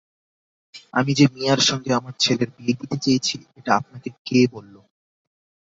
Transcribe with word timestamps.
আমি 0.93 1.11
যে 1.13 1.25
মিয়ার 1.33 1.61
সঙ্গে 1.69 1.91
আমার 1.93 2.13
ছেলের 2.19 2.49
বিয়ে 2.55 2.77
দিতে 2.79 2.97
চেয়েছি, 2.97 3.35
এটা 3.57 3.71
আপনাকে 3.75 4.09
কে 4.25 4.39
বলল? 4.53 4.75